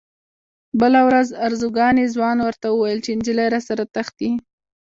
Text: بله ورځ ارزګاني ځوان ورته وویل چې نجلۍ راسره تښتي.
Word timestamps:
بله 0.79 0.99
ورځ 1.07 1.27
ارزګاني 1.47 2.05
ځوان 2.13 2.37
ورته 2.43 2.67
وویل 2.69 2.99
چې 3.05 3.11
نجلۍ 3.19 3.47
راسره 3.53 3.83
تښتي. 3.93 4.29